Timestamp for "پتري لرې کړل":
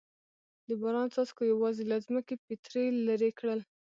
2.45-3.59